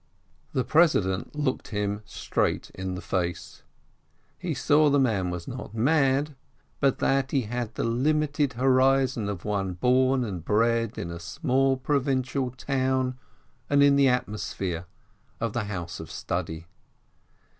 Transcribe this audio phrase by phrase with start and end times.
[0.53, 3.61] The president looked him straight in the face:
[4.39, 6.35] he saw the man was not mad,
[6.79, 11.77] but that he had the limited horizon of one born and bred in a small
[11.77, 13.19] provincial town
[13.69, 14.85] and in the atmosphere
[15.39, 16.65] of the house of study.